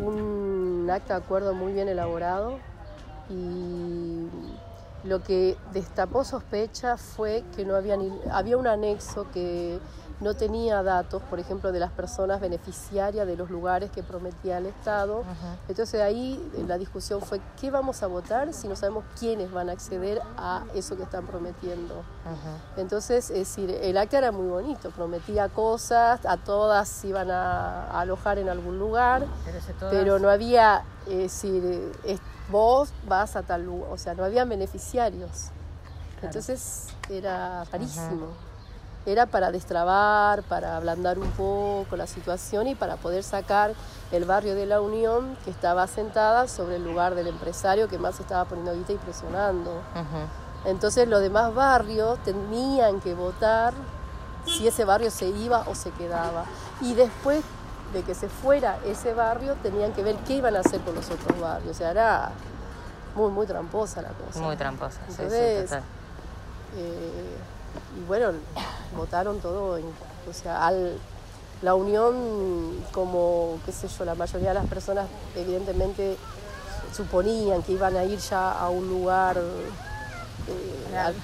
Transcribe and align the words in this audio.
un 0.00 0.88
acta 0.90 1.18
de 1.18 1.24
acuerdo 1.24 1.54
muy 1.54 1.72
bien 1.72 1.88
elaborado 1.88 2.58
y 3.30 4.28
lo 5.04 5.22
que 5.22 5.56
destapó 5.72 6.24
sospecha 6.24 6.96
fue 6.96 7.44
que 7.54 7.64
no 7.64 7.76
había 7.76 7.96
ni, 7.96 8.10
había 8.30 8.56
un 8.56 8.66
anexo 8.66 9.30
que 9.32 9.78
no 10.20 10.34
tenía 10.34 10.82
datos, 10.82 11.22
por 11.22 11.40
ejemplo, 11.40 11.72
de 11.72 11.80
las 11.80 11.90
personas 11.90 12.40
beneficiarias 12.40 13.26
de 13.26 13.36
los 13.36 13.50
lugares 13.50 13.90
que 13.90 14.02
prometía 14.02 14.58
el 14.58 14.66
Estado. 14.66 15.24
Entonces 15.68 16.00
ahí 16.00 16.40
eh, 16.56 16.64
la 16.66 16.78
discusión 16.78 17.20
fue 17.20 17.40
qué 17.60 17.70
vamos 17.70 18.02
a 18.02 18.06
votar 18.06 18.52
si 18.52 18.68
no 18.68 18.76
sabemos 18.76 19.04
quiénes 19.18 19.50
van 19.50 19.68
a 19.68 19.72
acceder 19.72 20.22
a 20.36 20.64
eso 20.74 20.96
que 20.96 21.02
están 21.02 21.26
prometiendo. 21.26 22.02
Entonces, 22.76 23.30
es 23.30 23.38
decir, 23.38 23.70
el 23.70 23.96
acta 23.98 24.18
era 24.18 24.32
muy 24.32 24.48
bonito, 24.48 24.90
prometía 24.90 25.48
cosas, 25.48 26.24
a 26.24 26.36
todas 26.36 27.04
iban 27.04 27.30
a, 27.30 28.00
alojar 28.00 28.38
en 28.38 28.48
algún 28.48 28.78
lugar, 28.78 29.26
pero, 29.90 30.18
no 30.18 30.30
había, 30.30 30.84
es 31.06 31.42
decir, 31.42 31.92
vos 32.50 32.92
vas 33.06 33.36
a 33.36 33.42
tal 33.42 33.64
lugar, 33.64 33.90
o 33.92 33.98
sea, 33.98 34.14
no 34.14 34.24
había 34.24 34.44
beneficiarios. 34.44 35.48
Entonces 36.22 36.86
era 37.10 37.64
rarísimo 37.64 38.53
era 39.06 39.26
para 39.26 39.50
destrabar, 39.50 40.42
para 40.44 40.76
ablandar 40.76 41.18
un 41.18 41.30
poco 41.32 41.96
la 41.96 42.06
situación 42.06 42.66
y 42.68 42.74
para 42.74 42.96
poder 42.96 43.22
sacar 43.22 43.74
el 44.12 44.24
barrio 44.24 44.54
de 44.54 44.66
la 44.66 44.80
Unión 44.80 45.36
que 45.44 45.50
estaba 45.50 45.86
sentada 45.86 46.48
sobre 46.48 46.76
el 46.76 46.84
lugar 46.84 47.14
del 47.14 47.26
empresario 47.26 47.88
que 47.88 47.98
más 47.98 48.18
estaba 48.20 48.44
poniendo 48.46 48.74
guita 48.74 48.92
y 48.92 48.96
presionando. 48.96 49.82
Entonces 50.64 51.06
los 51.08 51.20
demás 51.20 51.54
barrios 51.54 52.18
tenían 52.22 53.00
que 53.00 53.14
votar 53.14 53.74
si 54.46 54.66
ese 54.66 54.84
barrio 54.84 55.10
se 55.10 55.28
iba 55.28 55.64
o 55.68 55.74
se 55.74 55.90
quedaba. 55.90 56.44
Y 56.80 56.94
después 56.94 57.42
de 57.92 58.02
que 58.02 58.14
se 58.14 58.28
fuera 58.28 58.78
ese 58.86 59.12
barrio 59.14 59.54
tenían 59.62 59.92
que 59.92 60.02
ver 60.02 60.16
qué 60.26 60.34
iban 60.34 60.56
a 60.56 60.60
hacer 60.60 60.80
con 60.80 60.94
los 60.94 61.10
otros 61.10 61.38
barrios. 61.38 61.72
O 61.72 61.78
sea, 61.78 61.90
era 61.90 62.30
muy, 63.14 63.30
muy 63.30 63.46
tramposa 63.46 64.00
la 64.00 64.10
cosa. 64.10 64.40
Muy 64.40 64.56
tramposa, 64.56 65.00
Entonces, 65.08 65.70
sí, 65.70 65.76
eh, 66.76 67.36
y 67.98 68.04
bueno, 68.06 68.32
votaron 68.96 69.40
todo, 69.40 69.78
o 69.78 70.32
sea, 70.32 70.66
al, 70.66 70.98
la 71.62 71.74
unión, 71.74 72.14
como, 72.92 73.58
qué 73.64 73.72
sé 73.72 73.88
yo, 73.88 74.04
la 74.04 74.14
mayoría 74.14 74.48
de 74.48 74.54
las 74.54 74.66
personas 74.66 75.06
evidentemente 75.34 76.16
suponían 76.94 77.62
que 77.62 77.72
iban 77.72 77.96
a 77.96 78.04
ir 78.04 78.18
ya 78.18 78.52
a 78.52 78.68
un 78.68 78.88
lugar 78.88 79.38
eh, 79.38 81.14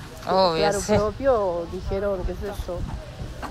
claro, 0.57 0.81
propio, 0.87 1.67
dijeron, 1.73 2.21
qué 2.25 2.35
sé 2.35 2.53
yo, 2.67 2.79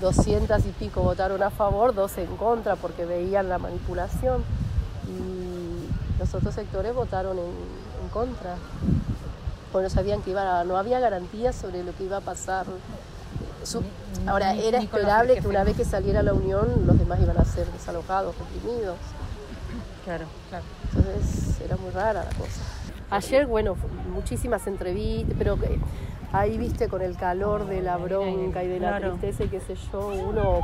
200 0.00 0.66
y 0.66 0.72
pico 0.72 1.02
votaron 1.02 1.42
a 1.42 1.50
favor, 1.50 1.94
dos 1.94 2.16
en 2.18 2.36
contra 2.36 2.76
porque 2.76 3.04
veían 3.04 3.48
la 3.48 3.58
manipulación 3.58 4.42
y 5.06 6.18
los 6.18 6.34
otros 6.34 6.54
sectores 6.54 6.94
votaron 6.94 7.38
en, 7.38 7.44
en 7.44 8.08
contra. 8.12 8.56
Bueno, 9.72 9.88
sabían 9.88 10.22
que 10.22 10.30
iba 10.30 10.64
no 10.64 10.76
había 10.76 10.98
garantías 11.00 11.54
sobre 11.54 11.84
lo 11.84 11.94
que 11.96 12.04
iba 12.04 12.16
a 12.18 12.20
pasar 12.20 12.66
ahora, 14.26 14.54
era 14.54 14.78
esperable 14.78 15.40
que 15.40 15.48
una 15.48 15.64
vez 15.64 15.76
que 15.76 15.84
saliera 15.84 16.22
la 16.22 16.32
unión, 16.32 16.68
los 16.86 16.98
demás 16.98 17.20
iban 17.20 17.38
a 17.38 17.44
ser 17.44 17.66
desalojados, 17.66 18.34
reprimidos. 18.38 18.96
Claro, 20.04 20.26
claro. 20.48 20.64
Entonces 20.94 21.60
era 21.60 21.76
muy 21.76 21.90
rara 21.90 22.24
la 22.24 22.30
cosa. 22.30 22.62
Ayer, 23.10 23.46
bueno, 23.46 23.76
muchísimas 24.12 24.66
entrevistas, 24.66 25.34
pero 25.38 25.58
ahí 26.32 26.56
viste 26.58 26.88
con 26.88 27.02
el 27.02 27.16
calor 27.16 27.66
de 27.66 27.82
la 27.82 27.96
bronca 27.96 28.62
y 28.62 28.68
de 28.68 28.80
la 28.80 28.98
tristeza 28.98 29.44
y 29.44 29.48
qué 29.48 29.60
sé 29.60 29.74
yo, 29.92 30.08
uno 30.08 30.60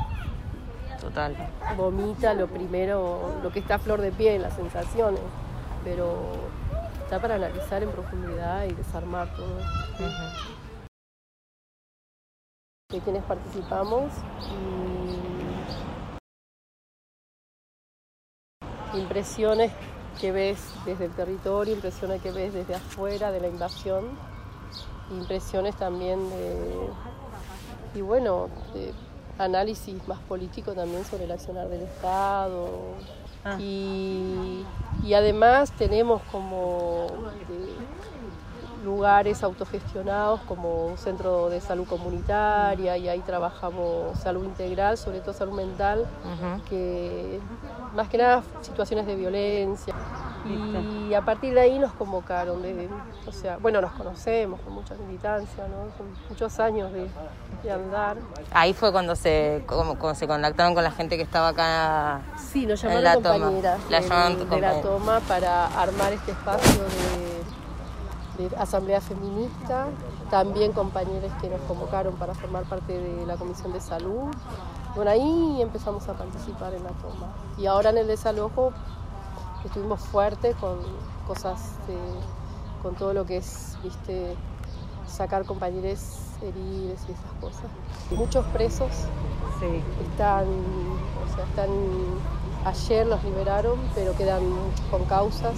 Total. 1.01 1.35
vomita 1.77 2.35
lo 2.35 2.47
primero, 2.47 3.37
lo 3.43 3.53
que 3.53 3.59
está 3.59 3.77
a 3.77 3.79
flor 3.79 4.01
de 4.01 4.13
pie, 4.13 4.39
las 4.39 4.55
sensaciones, 4.55 5.21
pero 5.85 6.17
está 7.07 7.23
para 7.23 7.37
analizar 7.37 7.81
en 7.85 7.91
profundidad 7.93 8.65
y 8.65 8.73
desarmar 8.73 9.33
todo 9.37 9.59
de 12.91 13.01
quienes 13.01 13.23
participamos 13.23 14.13
y 18.93 18.99
impresiones 18.99 19.71
que 20.21 20.33
ves 20.33 20.59
desde 20.85 21.05
el 21.05 21.13
territorio, 21.13 21.75
impresiones 21.75 22.21
que 22.23 22.33
ves 22.33 22.53
desde 22.53 22.75
afuera 22.75 23.31
de 23.31 23.39
la 23.39 23.47
invasión, 23.47 24.19
impresiones 25.13 25.77
también 25.77 26.29
de, 26.29 26.89
y 27.95 28.01
bueno, 28.01 28.49
de 28.75 28.93
análisis 29.39 30.09
más 30.09 30.19
político 30.23 30.73
también 30.73 31.05
sobre 31.05 31.27
el 31.27 31.31
accionar 31.31 31.69
del 31.69 31.83
Estado. 31.83 32.69
Ah. 33.45 33.57
Y, 33.61 34.65
y, 35.07 35.15
además 35.15 35.71
tenemos 35.73 36.21
como 36.33 37.07
lugares 38.85 39.43
autogestionados 39.43 40.41
como 40.43 40.87
un 40.87 40.99
centro 40.99 41.49
de 41.49 41.61
salud 41.61 41.87
comunitaria 41.87 42.97
y 42.97 43.09
ahí 43.09 43.21
trabajamos 43.21 44.19
salud 44.19 44.45
integral, 44.45 44.97
sobre 44.97 45.21
todo 45.21 45.33
salud 45.33 45.55
mental, 45.55 46.07
que 46.69 47.41
más 47.95 48.09
que 48.09 48.19
nada 48.19 48.43
situaciones 48.63 49.07
de 49.07 49.17
violencia. 49.17 49.95
Y 51.09 51.15
a 51.15 51.23
partir 51.23 51.55
de 51.55 51.61
ahí 51.61 51.79
nos 51.79 51.93
convocaron, 51.93 52.63
o 53.27 53.33
sea, 53.33 53.59
bueno, 53.59 53.81
nos 53.81 53.93
conocemos 53.93 54.61
con 54.61 54.75
mucha 54.75 54.95
militancia, 54.95 55.65
¿no? 55.69 55.97
Son 55.97 56.07
muchos 56.29 56.59
años 56.61 56.91
de, 56.93 57.09
andar. 57.71 58.17
Ahí 58.53 58.73
fue 58.73 58.93
cuando 58.93 59.17
se, 59.17 59.65
se 60.15 60.27
contactaron 60.29 60.75
con 60.75 60.85
la 60.85 60.93
gente 60.93 61.17
que 61.17 61.23
estaba 61.23 61.49
acá. 61.49 62.21
Sí, 62.39 62.67
nos 62.67 62.81
llamaron 62.81 63.05
la 63.05 63.15
compañeras 63.15 63.79
de 64.51 64.61
la 64.61 64.81
toma 64.81 65.21
para 65.21 65.67
armar 65.67 66.13
este 66.13 66.31
espacio 66.31 66.83
de 66.83 67.37
de 68.39 68.55
Asamblea 68.57 69.01
Feminista, 69.01 69.87
también 70.31 70.73
compañeros 70.73 71.33
que 71.41 71.49
nos 71.49 71.61
convocaron 71.63 72.15
para 72.17 72.35
formar 72.35 72.65
parte 72.65 72.99
de 72.99 73.27
la 73.27 73.37
Comisión 73.37 73.73
de 73.73 73.81
Salud. 73.81 74.29
Bueno, 74.95 75.11
ahí 75.11 75.61
empezamos 75.61 76.09
a 76.09 76.15
participar 76.15 76.75
en 76.75 76.85
la 76.85 76.91
toma. 76.91 77.33
Y 77.59 77.67
ahora 77.67 77.91
en 77.91 77.99
el 77.99 78.07
desalojo 78.07 78.73
estuvimos 79.67 80.01
fuertes 80.01 80.55
con 80.57 80.79
cosas, 81.27 81.75
con 82.83 82.95
todo 82.95 83.13
lo 83.13 83.27
que 83.27 83.39
es, 83.39 83.77
viste, 83.83 84.37
sacar 85.07 85.45
compañeros 85.45 86.01
heridos 86.43 87.01
y 87.09 87.13
esas 87.13 87.33
cosas. 87.41 87.71
Muchos 88.11 88.45
presos 88.47 88.91
están, 90.11 90.47
o 90.47 91.35
sea, 91.35 91.45
están, 91.45 91.71
ayer 92.65 93.07
los 93.07 93.23
liberaron, 93.25 93.79
pero 93.95 94.17
quedan 94.17 94.43
con 94.91 95.05
causas. 95.05 95.57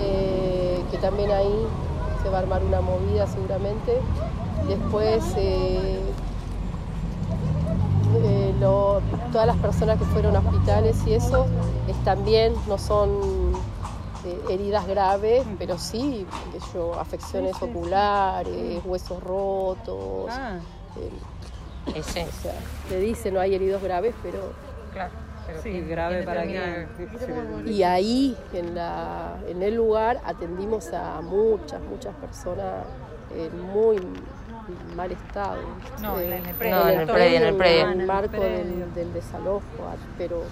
Eh, 0.00 0.80
que 0.90 0.98
también 0.98 1.30
ahí 1.30 1.66
se 2.22 2.30
va 2.30 2.38
a 2.38 2.40
armar 2.40 2.62
una 2.64 2.80
movida 2.80 3.26
seguramente. 3.26 4.00
Después, 4.68 5.24
eh, 5.36 6.00
eh, 8.60 9.00
todas 9.32 9.46
las 9.46 9.56
personas 9.56 9.98
que 9.98 10.04
fueron 10.06 10.36
a 10.36 10.40
hospitales 10.40 10.96
y 11.06 11.14
eso 11.14 11.46
están 11.88 12.24
bien, 12.24 12.54
no 12.66 12.78
son 12.78 13.52
eh, 14.24 14.40
heridas 14.50 14.86
graves, 14.86 15.44
pero 15.58 15.78
sí, 15.78 16.26
yo, 16.72 16.98
afecciones 16.98 17.60
oculares, 17.62 18.82
huesos 18.84 19.22
rotos. 19.22 20.30
Ah. 20.30 20.58
o 21.86 22.02
sea, 22.02 22.26
le 22.90 23.00
dicen 23.00 23.34
no 23.34 23.40
hay 23.40 23.54
heridos 23.54 23.82
graves, 23.82 24.14
pero 24.22 24.52
sí, 25.62 25.80
grave 25.82 26.22
para 26.22 26.42
que... 26.42 26.86
Y 27.66 27.82
ahí, 27.82 28.36
en, 28.52 28.74
la, 28.74 29.38
en 29.46 29.62
el 29.62 29.74
lugar, 29.74 30.20
atendimos 30.24 30.92
a 30.92 31.20
muchas, 31.20 31.80
muchas 31.82 32.14
personas 32.16 32.84
en 33.34 33.60
muy 33.60 33.98
mal 34.96 35.10
estado. 35.12 35.58
No, 36.00 36.18
en 36.18 36.32
el 36.32 36.54
predio. 36.54 36.88
en 36.88 37.00
el 37.00 37.06
predio, 37.06 37.36
en 37.36 37.42
el 37.44 37.54
predio. 37.56 37.90
En 37.90 38.00
el 38.00 38.06
marco 38.06 38.40
del, 38.40 39.12
desalojo, 39.12 39.62
pero 40.16 40.42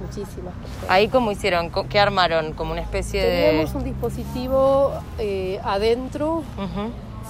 muchísimas 0.00 0.54
personas. 0.54 0.90
¿Ahí 0.90 1.08
cómo 1.08 1.32
hicieron? 1.32 1.70
¿Qué 1.88 1.98
armaron? 1.98 2.52
¿Como 2.52 2.72
una 2.72 2.82
especie 2.82 3.22
de...? 3.22 3.42
Teníamos 3.48 3.74
un 3.74 3.84
dispositivo 3.84 4.92
eh, 5.18 5.60
adentro, 5.64 6.42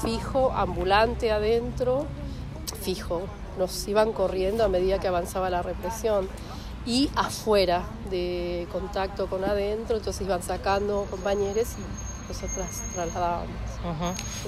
fijo, 0.03 0.53
ambulante 0.53 1.31
adentro, 1.31 2.07
fijo. 2.81 3.23
Nos 3.59 3.87
iban 3.87 4.13
corriendo 4.13 4.65
a 4.65 4.69
medida 4.69 4.99
que 4.99 5.09
avanzaba 5.09 5.51
la 5.51 5.63
represión 5.63 6.29
y 6.87 7.11
afuera 7.15 7.83
de 8.11 8.67
contacto 8.73 9.29
con 9.29 9.45
adentro, 9.45 9.97
entonces 9.97 10.23
iban 10.23 10.43
sacando 10.43 11.07
compañeros 11.11 11.69
y 11.79 12.12
nosotras 12.29 12.83
trasladábamos. 12.95 13.49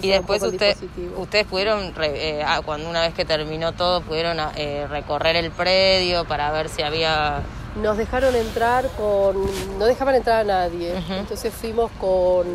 Y 0.01 0.11
después 0.11 0.43
usted, 0.43 0.77
ustedes 1.17 1.47
pudieron, 1.47 1.93
eh, 2.03 2.43
ah, 2.47 2.61
cuando 2.65 2.89
una 2.89 3.01
vez 3.01 3.15
que 3.15 3.25
terminó 3.25 3.73
todo, 3.73 4.01
pudieron 4.03 4.39
ah, 4.41 4.53
eh, 4.57 4.87
recorrer 4.89 5.37
el 5.37 5.51
predio 5.51 6.25
para 6.25 6.51
ver 6.53 6.69
si 6.69 6.83
había... 6.83 7.43
Nos 7.77 7.97
dejaron 7.97 8.35
entrar 8.37 8.89
con... 8.97 9.37
no 9.79 9.85
dejaban 9.85 10.15
entrar 10.15 10.41
a 10.41 10.45
nadie, 10.45 10.95
entonces 11.11 11.53
fuimos 11.53 11.91
con... 12.01 12.47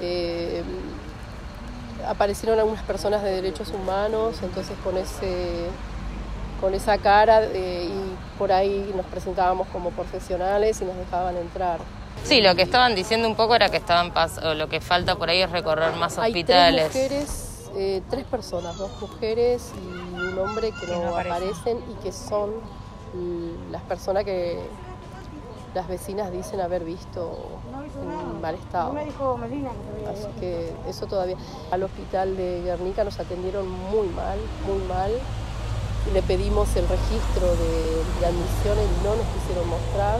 Eh, 0.00 0.62
aparecieron 2.08 2.58
algunas 2.58 2.82
personas 2.82 3.22
de 3.22 3.30
derechos 3.30 3.70
humanos, 3.70 4.40
entonces 4.42 4.76
con 4.82 4.96
ese 4.96 5.68
con 6.60 6.74
esa 6.74 6.96
cara 6.96 7.44
y 7.44 8.16
por 8.38 8.52
ahí 8.52 8.92
nos 8.96 9.04
presentábamos 9.06 9.66
como 9.68 9.90
profesionales 9.90 10.80
y 10.80 10.84
nos 10.84 10.96
dejaban 10.96 11.36
entrar. 11.36 11.80
Sí, 12.24 12.40
lo 12.40 12.54
que 12.54 12.62
estaban 12.62 12.94
diciendo 12.94 13.28
un 13.28 13.34
poco 13.34 13.54
era 13.54 13.68
que 13.70 13.76
estaban 13.76 14.12
lo 14.56 14.68
que 14.68 14.80
falta 14.80 15.16
por 15.16 15.28
ahí 15.28 15.40
es 15.40 15.50
recorrer 15.50 15.94
más 15.96 16.18
hospitales. 16.18 16.84
Hay 16.84 17.08
tres 17.08 17.10
mujeres, 17.10 17.70
eh, 17.76 18.02
tres 18.08 18.24
personas, 18.24 18.76
dos 18.78 18.90
mujeres 19.00 19.72
y 19.76 20.20
un 20.20 20.38
hombre 20.38 20.72
que, 20.80 20.86
no, 20.86 21.16
aparecen. 21.16 21.78
y 21.90 22.02
que 22.02 22.12
son 22.12 22.52
las 23.70 23.82
personas 23.82 24.24
que 24.24 24.58
las 25.74 25.88
vecinas 25.88 26.30
dicen 26.30 26.60
haber 26.60 26.84
visto 26.84 27.38
en 28.00 28.40
mal 28.40 28.54
estado. 28.54 28.94
Así 30.10 30.26
que 30.38 30.72
eso 30.88 31.06
todavía. 31.06 31.36
Al 31.70 31.82
hospital 31.82 32.36
de 32.36 32.62
Guernica 32.62 33.04
nos 33.04 33.18
atendieron 33.18 33.68
muy 33.68 34.08
mal, 34.08 34.38
muy 34.66 34.82
mal. 34.86 35.12
Le 36.12 36.22
pedimos 36.22 36.74
el 36.76 36.86
registro 36.88 37.46
de, 37.46 38.26
admisiones 38.26 38.84
y 38.84 39.04
no 39.04 39.16
nos 39.16 39.26
quisieron 39.34 39.68
mostrar. 39.68 40.18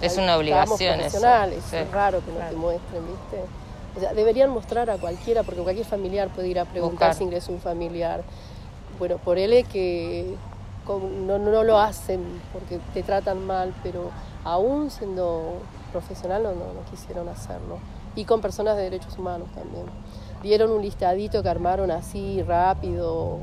Es 0.00 0.16
una 0.16 0.36
obligación 0.36 1.00
eso. 1.00 1.18
Es 1.18 1.90
raro 1.90 2.20
que 2.24 2.32
no 2.32 2.38
te 2.48 2.56
muestren, 2.56 3.02
¿viste? 3.06 3.44
O 3.96 4.00
sea, 4.00 4.14
deberían 4.14 4.50
mostrar 4.50 4.88
a 4.90 4.98
cualquiera, 4.98 5.42
porque 5.42 5.62
cualquier 5.62 5.86
familiar 5.86 6.28
puede 6.28 6.48
ir 6.48 6.60
a 6.60 6.64
preguntar 6.64 7.14
si 7.14 7.24
ingresó 7.24 7.52
un 7.52 7.60
familiar. 7.60 8.22
Bueno, 8.98 9.18
por 9.18 9.38
él 9.38 9.52
es 9.52 9.66
que 9.66 10.36
no, 10.86 11.38
no 11.38 11.64
lo 11.64 11.78
hacen 11.78 12.20
porque 12.52 12.78
te 12.94 13.02
tratan 13.02 13.46
mal, 13.46 13.74
pero 13.82 14.10
aún 14.44 14.90
siendo 14.90 15.54
profesional 15.92 16.42
no, 16.42 16.50
no, 16.50 16.90
quisieron 16.90 17.28
hacerlo. 17.28 17.78
Y 18.16 18.24
con 18.24 18.40
personas 18.40 18.76
de 18.76 18.84
derechos 18.84 19.16
humanos 19.18 19.48
también. 19.54 19.86
Dieron 20.42 20.70
un 20.70 20.82
listadito 20.82 21.42
que 21.42 21.48
armaron 21.48 21.90
así 21.90 22.42
rápido. 22.42 23.38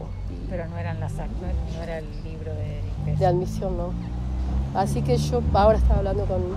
Pero 0.49 0.67
no, 0.67 0.77
eran 0.77 0.99
las, 0.99 1.13
no, 1.13 1.83
era 1.83 1.99
el 1.99 2.23
libro 2.23 2.53
de 2.53 3.15
De 3.15 3.25
admisión, 3.25 3.77
no. 3.77 3.93
Así 4.77 5.01
que 5.01 5.17
yo 5.17 5.41
ahora 5.55 5.79
estaba 5.79 5.97
hablando 5.97 6.23
con, 6.25 6.55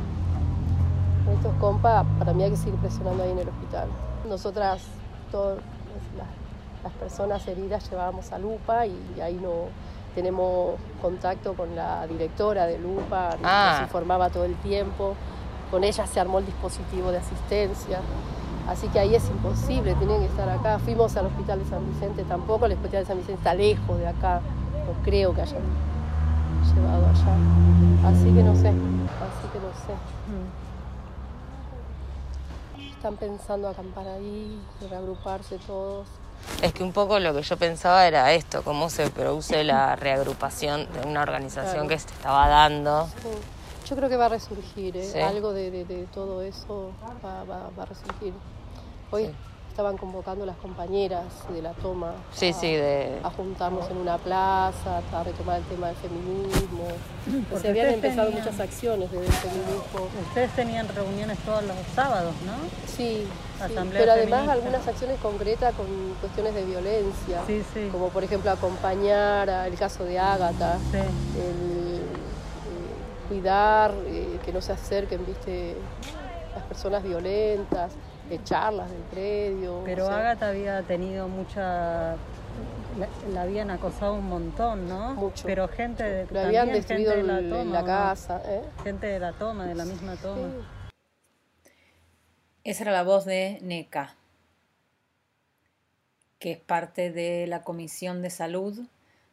estos 1.35 1.55
compas, 1.55 2.05
para 2.19 2.35
mí 2.35 2.43
hay 2.43 2.51
que 2.51 2.57
seguir 2.57 2.75
presionando 2.75 3.23
ahí 3.23 3.31
en 3.31 3.39
el 3.39 3.49
hospital. 3.49 3.89
Nosotras, 4.29 4.83
todas 5.33 5.59
las, 6.83 6.93
personas 6.93 7.47
heridas 7.49 7.89
llevábamos 7.89 8.31
a 8.33 8.39
Lupa 8.39 8.85
y 8.85 9.21
ahí 9.23 9.39
no 9.41 9.69
tenemos 10.15 10.75
contacto 11.01 11.55
con 11.55 11.75
la 11.75 12.07
directora 12.07 12.67
de 12.67 12.79
Lupa, 12.79 13.31
nos 13.37 13.45
ah. 13.45 13.81
informaba 13.85 14.29
todo 14.29 14.45
el 14.45 14.55
tiempo. 14.57 15.15
Con 15.71 15.83
ella 15.83 16.07
se 16.07 16.21
armó 16.21 16.41
el 16.41 16.47
dispositivo 16.47 17.11
de 17.13 17.19
asistencia. 17.19 18.01
Así 18.69 18.89
que 18.89 19.01
ahí 19.01 19.15
es 19.15 19.27
imposible, 19.31 19.95
tienen 19.95 20.21
que 20.21 20.27
estar 20.27 20.49
acá. 20.51 20.79
Fuimos 20.79 21.17
al 21.17 21.27
hospital 21.27 21.61
de 21.61 21.71
San 21.71 21.91
Vicente, 21.91 22.25
tampoco 22.25 22.67
el 22.67 22.73
hospital 22.73 23.01
de 23.01 23.07
San 23.07 23.17
Vicente 23.17 23.39
está 23.39 23.55
lejos 23.55 23.99
de 23.99 24.09
acá. 24.09 24.43
No 24.87 25.03
creo 25.05 25.35
que 25.35 25.41
hayan 25.41 25.63
llevado 26.75 27.07
allá. 27.07 27.37
Así 28.09 28.25
que 28.25 28.43
no 28.43 28.55
sé, 28.55 28.69
así 28.69 29.49
que 29.53 29.59
no 29.59 29.73
sé. 29.87 29.95
Mm. 30.27 30.71
Están 32.91 33.17
pensando 33.17 33.69
acampar 33.69 34.07
ahí, 34.09 34.61
reagruparse 34.89 35.59
todos. 35.67 36.07
Es 36.63 36.73
que 36.73 36.83
un 36.83 36.93
poco 36.93 37.19
lo 37.19 37.35
que 37.35 37.43
yo 37.43 37.57
pensaba 37.57 38.07
era 38.07 38.33
esto, 38.33 38.63
cómo 38.63 38.91
se 38.91 39.11
produce 39.11 39.65
la 39.65 39.97
reagrupación 39.97 40.87
de 40.93 41.07
una 41.07 41.23
organización 41.23 41.89
que 41.89 41.99
se 41.99 42.09
estaba 42.09 42.49
dando. 42.49 43.09
Yo 43.89 43.97
creo 43.97 44.09
que 44.09 44.17
va 44.17 44.27
a 44.27 44.31
resurgir, 44.31 44.97
¿eh? 44.97 45.23
algo 45.23 45.53
de, 45.53 46.07
todo 46.15 46.43
eso 46.43 46.93
va, 47.25 47.83
a 47.83 47.85
resurgir. 47.85 48.33
Hoy 49.11 49.35
estaban 49.71 49.97
convocando 49.97 50.45
las 50.45 50.57
compañeras 50.57 51.25
de 51.49 51.63
la 51.63 51.73
toma 51.73 52.13
sí, 52.33 52.49
a, 52.49 52.53
sí, 52.53 52.73
de... 52.73 53.19
a 53.23 53.31
juntarnos 53.31 53.89
en 53.89 53.97
una 53.99 54.19
plaza, 54.19 55.01
a 55.13 55.25
retomar 55.25 55.59
el 55.59 55.65
tema 55.65 55.87
del 55.87 55.97
feminismo. 55.97 56.85
Se 57.59 57.69
habían 57.69 57.91
empezado 57.95 58.31
muchas 58.33 58.59
acciones 58.59 59.11
del 59.13 59.25
feminismo. 59.25 60.09
Ustedes 60.29 60.51
tenían 60.57 60.89
reuniones 60.89 61.39
todos 61.39 61.63
los 61.63 61.77
sábados, 61.95 62.35
¿no? 62.45 62.53
Sí, 62.87 63.27
pero 63.93 64.13
además 64.13 64.49
algunas 64.49 64.87
acciones 64.87 65.19
concretas 65.21 65.73
con 65.75 65.87
cuestiones 66.21 66.55
de 66.55 66.65
violencia, 66.65 67.41
como 67.93 68.09
por 68.09 68.25
ejemplo 68.25 68.51
acompañar 68.51 69.49
al 69.49 69.75
caso 69.77 70.05
de 70.05 70.19
Ágata, 70.19 70.79
el, 70.93 71.01
eh, 71.01 72.03
cuidar 73.29 73.95
eh, 74.07 74.41
que 74.45 74.53
no 74.53 74.61
se 74.61 74.73
acerquen, 74.73 75.25
viste, 75.25 75.77
las 76.55 76.65
personas 76.65 77.05
violentas 77.05 77.93
echarlas 78.31 78.91
del 78.91 79.03
predio. 79.03 79.83
Pero 79.85 80.09
Agatha 80.09 80.49
había 80.49 80.83
tenido 80.83 81.29
mucha 81.29 82.17
la, 83.33 83.43
habían 83.43 83.71
acosado 83.71 84.15
un 84.15 84.27
montón, 84.27 84.89
¿no? 84.89 85.15
Mucho. 85.15 85.47
Pero 85.47 85.69
gente 85.69 86.03
de, 86.03 86.27
Lo 86.31 86.41
habían 86.41 86.73
destruido 86.73 87.13
de 87.13 87.23
la, 87.23 87.41
toma, 87.41 87.81
la 87.81 87.85
casa. 87.85 88.43
¿eh? 88.45 88.63
Gente 88.83 89.07
de 89.07 89.19
la 89.19 89.33
toma, 89.33 89.67
de 89.67 89.75
la 89.75 89.85
misma 89.85 90.17
toma. 90.17 90.51
Esa 92.65 92.83
era 92.83 92.93
la 92.93 93.03
voz 93.03 93.25
de 93.25 93.59
NECA, 93.63 94.17
que 96.39 96.53
es 96.53 96.59
parte 96.59 97.11
de 97.11 97.47
la 97.47 97.63
Comisión 97.63 98.23
de 98.23 98.31
Salud 98.31 98.79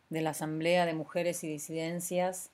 de 0.10 0.22
la 0.22 0.30
Asamblea 0.30 0.86
de 0.86 0.94
Mujeres 0.94 1.44
y 1.44 1.50
Disidencias 1.50 2.52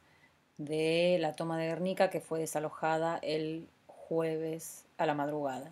de 0.57 1.17
la 1.19 1.33
toma 1.33 1.57
de 1.57 1.67
Guernica, 1.67 2.09
que 2.09 2.19
fue 2.19 2.39
desalojada 2.39 3.19
el 3.21 3.67
jueves 3.85 4.85
a 4.97 5.05
la 5.05 5.13
madrugada 5.13 5.71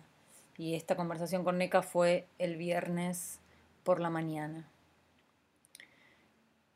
y 0.56 0.74
esta 0.74 0.96
conversación 0.96 1.44
con 1.44 1.58
NECA 1.58 1.82
fue 1.82 2.26
el 2.38 2.56
viernes 2.56 3.40
por 3.84 4.00
la 4.00 4.10
mañana, 4.10 4.68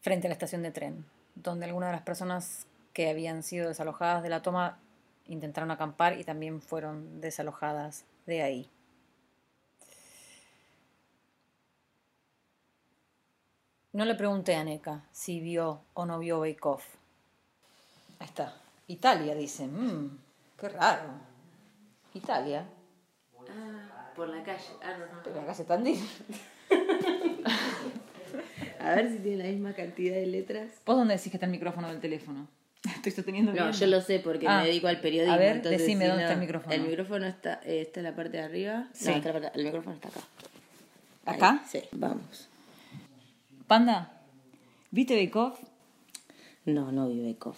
frente 0.00 0.26
a 0.26 0.30
la 0.30 0.34
estación 0.34 0.62
de 0.62 0.72
tren, 0.72 1.04
donde 1.34 1.66
algunas 1.66 1.90
de 1.90 1.96
las 1.96 2.02
personas 2.02 2.66
que 2.92 3.10
habían 3.10 3.42
sido 3.42 3.68
desalojadas 3.68 4.22
de 4.22 4.30
la 4.30 4.42
toma 4.42 4.78
intentaron 5.26 5.70
acampar 5.70 6.18
y 6.18 6.24
también 6.24 6.60
fueron 6.60 7.20
desalojadas 7.20 8.04
de 8.26 8.42
ahí. 8.42 8.70
No 13.92 14.04
le 14.04 14.14
pregunté 14.14 14.54
a 14.56 14.64
NECA 14.64 15.04
si 15.10 15.40
vio 15.40 15.80
o 15.94 16.04
no 16.04 16.18
vio 16.18 16.40
Bake 16.40 16.66
Off. 16.68 16.84
Ahí 18.18 18.26
está. 18.26 18.54
Italia, 18.88 19.34
dice. 19.34 19.66
Mmm, 19.66 20.18
qué 20.58 20.68
raro. 20.68 21.10
Italia. 22.12 22.66
Ah, 24.16 24.18
por 24.18 24.28
la 24.28 24.42
calle. 24.42 24.64
Ah, 24.82 24.96
no, 24.98 25.06
no. 25.14 25.22
Por 25.22 25.36
la 25.36 25.44
calle 25.44 25.64
Tandil. 25.64 26.00
A 28.80 28.94
ver 28.94 29.10
si 29.10 29.18
tiene 29.18 29.44
la 29.44 29.50
misma 29.50 29.74
cantidad 29.74 30.14
de 30.14 30.26
letras. 30.26 30.70
¿Vos 30.86 30.96
dónde 30.96 31.16
decís 31.16 31.30
que 31.30 31.36
está 31.36 31.44
el 31.46 31.52
micrófono 31.52 31.88
del 31.88 32.00
teléfono? 32.00 32.48
Estoy 32.84 33.12
sosteniendo 33.12 33.52
No, 33.52 33.70
yo 33.70 33.86
lo 33.88 34.00
sé 34.00 34.20
porque 34.20 34.46
ah. 34.48 34.60
me 34.60 34.68
dedico 34.68 34.86
al 34.86 35.00
periodismo. 35.00 35.34
A 35.34 35.36
ver, 35.36 35.60
decime 35.62 36.06
dónde 36.06 36.22
está 36.22 36.34
el 36.34 36.40
micrófono. 36.40 36.72
El 36.72 36.82
micrófono 36.82 37.26
está, 37.26 37.60
eh, 37.64 37.82
está 37.82 38.00
en 38.00 38.04
la 38.04 38.14
parte 38.14 38.38
de 38.38 38.44
arriba. 38.44 38.88
Sí. 38.92 39.10
el 39.10 39.64
micrófono 39.64 39.96
está 39.96 40.08
acá. 40.08 40.20
¿Acá? 41.26 41.62
sí, 41.66 41.82
vamos. 41.92 42.48
Panda, 43.66 44.12
¿viste 44.92 45.16
Bake 45.16 45.58
No, 46.66 46.92
no 46.92 47.08
vi 47.08 47.32
Bake 47.32 47.50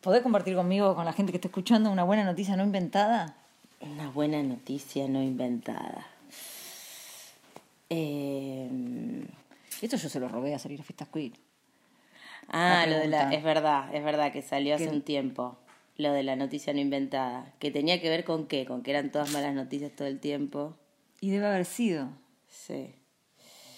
¿Podés 0.00 0.22
compartir 0.22 0.56
conmigo, 0.56 0.96
con 0.96 1.04
la 1.04 1.12
gente 1.12 1.30
que 1.30 1.36
está 1.36 1.46
escuchando, 1.48 1.90
una 1.90 2.02
buena 2.02 2.24
noticia 2.24 2.56
no 2.56 2.64
inventada? 2.64 3.36
Una 3.80 4.10
buena 4.10 4.42
noticia 4.42 5.08
no 5.08 5.22
inventada. 5.22 6.06
Eh... 7.88 8.68
Esto 9.80 9.96
yo 9.96 10.08
se 10.08 10.20
lo 10.20 10.28
robé 10.28 10.54
a 10.54 10.58
salir 10.58 10.80
a 10.80 10.84
fiestas 10.84 11.08
queer. 11.08 11.32
Ah, 12.48 12.84
lo 12.86 12.96
de 12.98 13.08
la, 13.08 13.32
es 13.32 13.42
verdad, 13.42 13.94
es 13.94 14.04
verdad 14.04 14.32
que 14.32 14.42
salió 14.42 14.74
hace 14.74 14.88
un 14.88 15.02
tiempo. 15.02 15.58
Lo 15.96 16.12
de 16.12 16.22
la 16.22 16.36
noticia 16.36 16.72
no 16.72 16.80
inventada. 16.80 17.52
Que 17.58 17.70
tenía 17.70 18.00
que 18.00 18.08
ver 18.08 18.24
con 18.24 18.46
qué, 18.46 18.66
con 18.66 18.82
que 18.82 18.90
eran 18.90 19.10
todas 19.10 19.30
malas 19.32 19.54
noticias 19.54 19.92
todo 19.92 20.08
el 20.08 20.20
tiempo. 20.20 20.76
Y 21.20 21.30
debe 21.30 21.46
haber 21.46 21.64
sido. 21.64 22.08
Sí. 22.48 22.94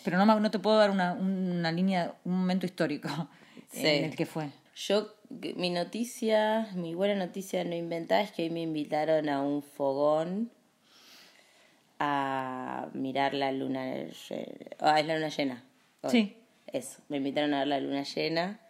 Pero 0.04 0.24
no, 0.24 0.40
no 0.40 0.50
te 0.50 0.58
puedo 0.58 0.76
dar 0.78 0.90
una, 0.90 1.12
una 1.12 1.70
línea, 1.70 2.14
un 2.24 2.38
momento 2.38 2.66
histórico 2.66 3.08
en 3.72 4.04
el 4.04 4.16
que 4.16 4.26
fue. 4.26 4.50
Yo 4.74 5.14
mi 5.56 5.70
noticia, 5.70 6.68
mi 6.74 6.94
buena 6.94 7.14
noticia 7.14 7.64
no 7.64 7.74
inventada 7.74 8.22
es 8.22 8.32
que 8.32 8.44
hoy 8.44 8.50
me 8.50 8.62
invitaron 8.62 9.28
a 9.28 9.42
un 9.42 9.62
fogón 9.62 10.50
a 11.98 12.88
mirar 12.94 13.34
la 13.34 13.52
luna 13.52 13.84
Ah, 14.78 15.00
es 15.00 15.06
la 15.06 15.14
luna 15.14 15.28
llena. 15.28 15.64
Sí. 16.08 16.36
Eso, 16.66 17.00
me 17.08 17.18
invitaron 17.18 17.54
a 17.54 17.60
ver 17.60 17.68
la 17.68 17.80
luna 17.80 18.02
llena 18.02 18.60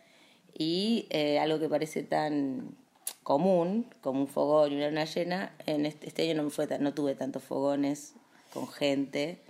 y 0.53 1.07
eh, 1.11 1.39
algo 1.39 1.59
que 1.59 1.69
parece 1.69 2.03
tan 2.03 2.77
común 3.23 3.87
como 4.01 4.21
un 4.21 4.29
fogón 4.29 4.73
y 4.73 4.77
una 4.77 4.89
luna 4.89 5.05
llena, 5.05 5.55
en 5.67 5.87
este, 5.87 6.09
este 6.09 6.23
año 6.23 6.35
no, 6.35 6.45
me 6.45 6.51
fue 6.51 6.67
no 6.79 6.93
tuve 6.95 7.15
tantos 7.15 7.43
fogones 7.43 8.15
con 8.53 8.69
gente 8.69 9.41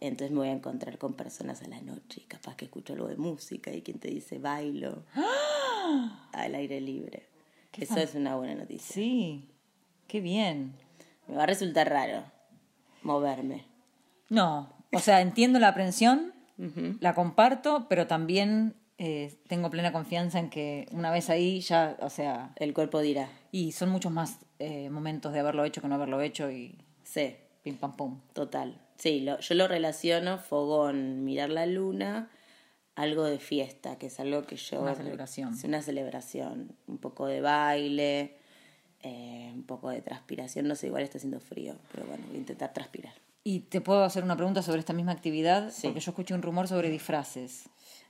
entonces 0.00 0.32
me 0.32 0.38
voy 0.40 0.48
a 0.48 0.52
encontrar 0.52 0.98
con 0.98 1.14
personas 1.14 1.62
a 1.62 1.68
la 1.68 1.80
noche 1.80 2.20
y 2.22 2.24
capaz 2.24 2.56
que 2.56 2.66
escucho 2.66 2.92
algo 2.92 3.08
de 3.08 3.16
música 3.16 3.72
y 3.72 3.80
quien 3.80 3.98
te 3.98 4.08
dice 4.08 4.38
bailo 4.38 5.04
al 6.32 6.54
aire 6.54 6.80
libre. 6.80 7.26
Eso 7.78 7.98
es 7.98 8.14
una 8.14 8.36
buena 8.36 8.54
noticia. 8.54 8.94
Sí, 8.94 9.48
qué 10.06 10.20
bien. 10.20 10.74
Me 11.26 11.36
va 11.36 11.42
a 11.44 11.46
resultar 11.46 11.88
raro 11.88 12.22
moverme. 13.02 13.64
No, 14.28 14.72
o 14.92 14.98
sea, 14.98 15.20
entiendo 15.20 15.58
la 15.58 15.68
aprensión, 15.68 16.32
la 17.00 17.14
comparto, 17.14 17.86
pero 17.88 18.06
también 18.06 18.74
eh, 18.98 19.34
tengo 19.48 19.70
plena 19.70 19.92
confianza 19.92 20.38
en 20.38 20.50
que 20.50 20.86
una 20.92 21.10
vez 21.10 21.30
ahí 21.30 21.60
ya, 21.60 21.96
o 22.00 22.08
sea, 22.10 22.52
El 22.56 22.72
cuerpo 22.74 23.00
dirá. 23.00 23.28
y 23.50 23.72
son 23.72 23.90
muchos 23.90 24.12
más 24.12 24.38
eh, 24.60 24.88
momentos 24.90 25.32
de 25.32 25.40
haberlo 25.40 25.64
hecho 25.64 25.82
que 25.82 25.88
no 25.88 25.96
haberlo 25.96 26.20
hecho 26.20 26.50
y 26.50 26.78
Sí, 27.02 27.34
pim 27.64 27.76
pam 27.76 27.96
pum. 27.96 28.20
total. 28.32 28.80
Sí, 28.96 29.20
lo- 29.20 29.40
yo 29.40 29.54
lo 29.56 29.66
relaciono, 29.66 30.38
fogón, 30.38 31.24
mirar 31.24 31.50
la 31.50 31.66
luna, 31.66 32.30
algo 32.96 33.24
de 33.24 33.38
fiesta, 33.38 33.96
que 33.98 34.06
es 34.06 34.20
algo 34.20 34.42
que 34.44 34.56
yo... 34.56 34.80
Una 34.80 34.94
celebración. 34.94 35.54
Es 35.54 35.64
una 35.64 35.82
celebración. 35.82 36.76
Un 36.86 36.98
poco 36.98 37.26
de 37.26 37.40
baile, 37.40 38.36
eh, 39.02 39.50
un 39.54 39.64
poco 39.64 39.90
de 39.90 40.00
transpiración. 40.00 40.66
No 40.68 40.74
sé, 40.76 40.86
igual 40.88 41.02
está 41.02 41.18
haciendo 41.18 41.40
frío, 41.40 41.74
pero 41.92 42.06
bueno, 42.06 42.24
voy 42.28 42.36
a 42.36 42.38
intentar 42.40 42.72
transpirar. 42.72 43.14
Y 43.42 43.60
te 43.60 43.80
puedo 43.80 44.04
hacer 44.04 44.24
una 44.24 44.36
pregunta 44.36 44.62
sobre 44.62 44.78
esta 44.80 44.92
misma 44.94 45.12
actividad, 45.12 45.70
Sí. 45.70 45.82
porque 45.88 46.00
yo 46.00 46.10
escuché 46.12 46.34
un 46.34 46.40
rumor 46.42 46.66
sobre 46.68 46.88
disfraces, 46.88 47.64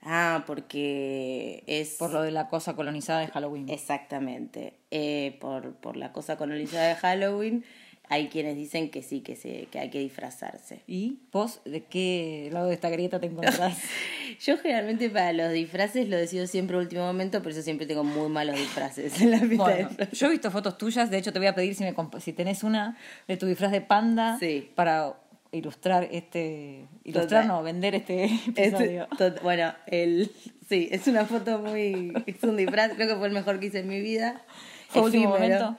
Ah, 0.06 0.44
porque 0.46 1.64
es... 1.66 1.96
por 1.96 2.12
lo 2.12 2.20
de 2.22 2.30
la 2.30 2.48
cosa 2.48 2.76
colonizada 2.76 3.20
de 3.20 3.28
Halloween. 3.28 3.68
Exactamente. 3.70 4.74
Eh, 4.90 5.36
por, 5.40 5.74
por 5.76 5.96
la 5.96 6.12
cosa 6.12 6.36
colonizada 6.36 6.88
de 6.88 6.94
Halloween, 6.96 7.64
hay 8.08 8.28
quienes 8.28 8.56
dicen 8.56 8.90
que 8.90 9.02
sí, 9.02 9.20
que, 9.20 9.34
se, 9.34 9.66
que 9.70 9.78
hay 9.78 9.90
que 9.90 9.98
disfrazarse. 9.98 10.80
¿Y 10.86 11.20
vos 11.32 11.60
de 11.64 11.82
qué 11.84 12.48
lado 12.52 12.68
de 12.68 12.74
esta 12.74 12.90
grieta 12.90 13.18
te 13.20 13.26
encontrás? 13.26 13.78
Yo 14.44 14.58
generalmente 14.58 15.08
para 15.10 15.32
los 15.32 15.52
disfraces 15.52 16.08
lo 16.08 16.16
decido 16.16 16.46
siempre 16.46 16.76
a 16.76 16.80
último 16.80 17.02
momento, 17.02 17.40
pero 17.42 17.54
yo 17.54 17.62
siempre 17.62 17.86
tengo 17.86 18.02
muy 18.04 18.28
malos 18.28 18.56
disfraces 18.56 19.20
en 19.20 19.30
la 19.30 19.38
fiesta 19.38 19.56
Bueno, 19.64 19.88
de 19.90 20.08
yo 20.12 20.26
he 20.26 20.30
visto 20.30 20.50
fotos 20.50 20.76
tuyas, 20.76 21.08
de 21.10 21.18
hecho 21.18 21.32
te 21.32 21.38
voy 21.38 21.46
a 21.48 21.54
pedir 21.54 21.74
si, 21.74 21.84
me 21.84 21.94
si 22.20 22.32
tenés 22.32 22.62
una 22.64 22.96
de 23.28 23.36
tu 23.36 23.46
disfraz 23.46 23.70
de 23.70 23.80
panda 23.80 24.36
Sí. 24.40 24.70
para 24.74 25.14
ilustrar 25.52 26.08
este... 26.10 26.86
Ilustrar, 27.04 27.46
no, 27.46 27.62
vender 27.62 27.94
este 27.94 28.24
Este- 28.24 28.66
episodio. 28.66 29.06
tot- 29.18 29.40
bueno, 29.42 29.72
el, 29.86 30.32
sí, 30.68 30.88
es 30.90 31.06
una 31.06 31.24
foto 31.26 31.60
muy... 31.60 32.12
Es 32.26 32.42
un 32.42 32.56
disfraz, 32.56 32.92
creo 32.96 33.06
que 33.08 33.16
fue 33.16 33.28
el 33.28 33.34
mejor 33.34 33.60
que 33.60 33.66
hice 33.66 33.78
en 33.80 33.88
mi 33.88 34.00
vida. 34.00 34.42
¿Fue 34.88 35.02
último 35.02 35.28
momento? 35.30 35.76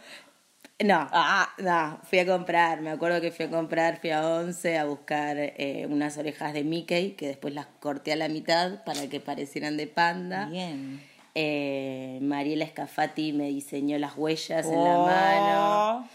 No, 0.83 1.07
ah, 1.13 1.49
no, 1.59 1.99
fui 2.03 2.19
a 2.19 2.25
comprar, 2.25 2.81
me 2.81 2.89
acuerdo 2.89 3.21
que 3.21 3.31
fui 3.31 3.45
a 3.45 3.49
comprar, 3.49 3.97
fui 4.01 4.09
a 4.09 4.27
Once 4.27 4.77
a 4.77 4.83
buscar 4.83 5.37
eh, 5.37 5.87
unas 5.89 6.17
orejas 6.17 6.53
de 6.53 6.65
Mickey, 6.65 7.11
que 7.11 7.27
después 7.27 7.53
las 7.53 7.67
corté 7.79 8.11
a 8.11 8.17
la 8.17 8.27
mitad 8.27 8.83
para 8.83 9.07
que 9.07 9.21
parecieran 9.21 9.77
de 9.77 9.87
panda. 9.87 10.47
Bien. 10.47 11.01
Eh, 11.33 12.19
Mariela 12.21 12.65
Scafati 12.67 13.31
me 13.31 13.47
diseñó 13.47 13.97
las 13.99 14.17
huellas 14.17 14.65
en 14.65 14.83
la 14.83 14.99
Oh. 14.99 15.05
mano. 15.05 16.09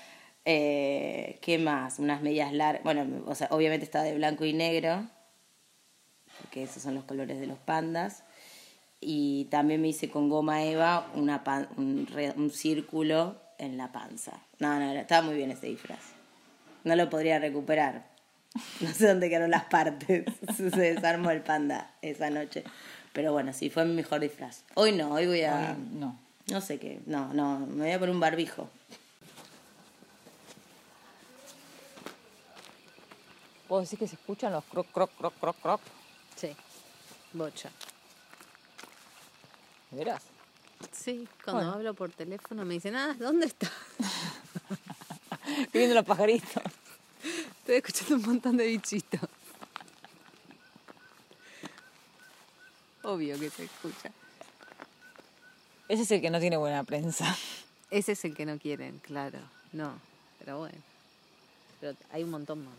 Eh, 0.44 1.38
¿Qué 1.40 1.56
más? 1.58 1.98
Unas 1.98 2.20
medias 2.20 2.52
largas. 2.52 2.82
Bueno, 2.84 3.06
o 3.26 3.34
sea, 3.34 3.48
obviamente 3.50 3.84
estaba 3.84 4.04
de 4.04 4.14
blanco 4.14 4.44
y 4.44 4.52
negro, 4.52 5.06
porque 6.38 6.62
esos 6.64 6.82
son 6.82 6.94
los 6.94 7.04
colores 7.04 7.40
de 7.40 7.46
los 7.46 7.58
pandas. 7.58 8.24
Y 9.00 9.46
también 9.46 9.80
me 9.80 9.88
hice 9.88 10.10
con 10.10 10.28
goma 10.28 10.62
eva 10.64 11.06
una 11.14 11.44
pan- 11.44 11.68
un, 11.78 12.06
re- 12.06 12.34
un 12.36 12.50
círculo 12.50 13.40
en 13.60 13.76
la 13.76 13.92
panza. 13.92 14.40
No, 14.58 14.80
no, 14.80 14.92
no, 14.92 15.00
estaba 15.00 15.22
muy 15.22 15.36
bien 15.36 15.50
ese 15.50 15.66
disfraz. 15.66 16.00
No 16.82 16.96
lo 16.96 17.08
podría 17.08 17.38
recuperar. 17.38 18.08
No 18.80 18.92
sé 18.92 19.06
dónde 19.06 19.28
quedaron 19.28 19.52
las 19.52 19.64
partes. 19.64 20.24
Se 20.56 20.70
desarmó 20.70 21.30
el 21.30 21.40
panda 21.42 21.92
esa 22.02 22.30
noche. 22.30 22.64
Pero 23.12 23.32
bueno, 23.32 23.52
sí, 23.52 23.70
fue 23.70 23.84
mi 23.84 23.94
mejor 23.94 24.20
disfraz. 24.20 24.64
Hoy 24.74 24.92
no, 24.92 25.12
hoy 25.12 25.26
voy 25.26 25.42
a... 25.42 25.76
Hoy 25.76 25.98
no. 25.98 26.18
No 26.48 26.60
sé 26.60 26.78
qué. 26.78 27.00
No, 27.06 27.32
no, 27.32 27.60
me 27.60 27.84
voy 27.84 27.92
a 27.92 27.98
poner 27.98 28.14
un 28.14 28.20
barbijo. 28.20 28.68
¿Vos 33.68 33.84
decís 33.84 34.00
que 34.00 34.08
se 34.08 34.16
escuchan 34.16 34.52
los 34.52 34.64
croc, 34.64 34.88
croc, 34.92 35.10
croc, 35.16 35.34
croc, 35.38 35.56
croc? 35.60 35.80
Sí, 36.34 36.56
bocha. 37.32 37.70
¿De 39.92 39.98
veras? 39.98 40.22
Sí, 40.92 41.28
cuando 41.44 41.62
Bueno. 41.62 41.72
hablo 41.76 41.94
por 41.94 42.10
teléfono 42.10 42.64
me 42.64 42.75
dicen, 42.75 42.94
ah, 42.96 43.14
¿dónde 43.18 43.46
estás? 43.46 43.70
Estoy 45.58 45.66
viendo 45.72 45.94
los 45.94 46.04
pajaritos. 46.04 46.62
Estoy 47.60 47.76
escuchando 47.76 48.16
un 48.16 48.22
montón 48.22 48.56
de 48.56 48.66
bichitos. 48.66 49.20
Obvio 53.02 53.38
que 53.38 53.50
se 53.50 53.64
escucha. 53.64 54.10
Ese 55.88 56.02
es 56.02 56.10
el 56.10 56.20
que 56.20 56.30
no 56.30 56.38
tiene 56.38 56.56
buena 56.56 56.84
prensa. 56.84 57.37
Ese 57.90 58.12
es 58.12 58.25
el 58.25 58.34
que 58.34 58.46
no 58.46 58.58
quieren, 58.58 58.99
claro. 59.00 59.38
No, 59.72 59.92
pero 60.38 60.58
bueno. 60.58 60.78
Pero 61.80 61.96
hay 62.12 62.22
un 62.25 62.30
montón 62.30 62.64
más. 62.64 62.75